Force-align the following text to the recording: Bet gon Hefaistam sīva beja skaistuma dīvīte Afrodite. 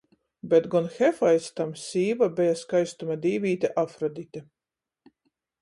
Bet 0.53 0.63
gon 0.75 0.87
Hefaistam 0.93 1.75
sīva 1.81 2.29
beja 2.39 2.57
skaistuma 2.63 3.19
dīvīte 3.27 3.73
Afrodite. 3.83 4.47